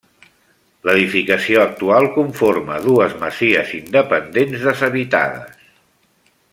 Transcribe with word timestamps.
L'edificació 0.87 1.59
actual 1.65 2.09
conforma 2.15 2.79
dues 2.87 3.13
masies 3.25 3.75
independents 3.81 4.67
deshabitades. 4.69 5.73